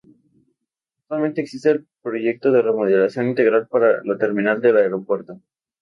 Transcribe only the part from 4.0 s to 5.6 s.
la terminal del aeropuerto.